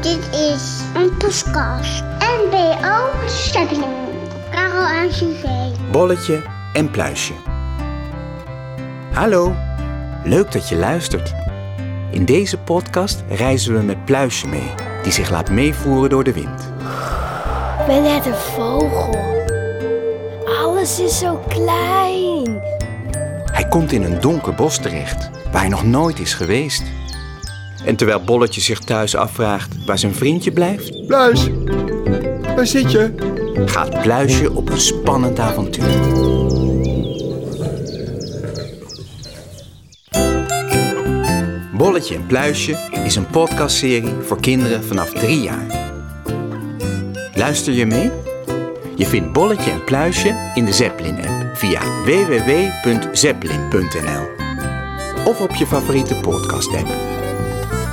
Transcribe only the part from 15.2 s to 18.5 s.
laat meevoeren door de wind. Ik ben net een